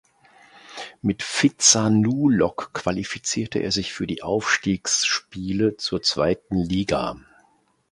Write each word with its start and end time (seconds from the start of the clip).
Mit 1.03 1.21
Phitsanulok 1.21 2.73
qualifizierte 2.73 3.59
er 3.59 3.71
sich 3.71 3.93
für 3.93 4.07
die 4.07 4.23
Aufstiegsspiele 4.23 5.77
zur 5.77 6.01
zweiten 6.01 6.57
Liga. 6.57 7.17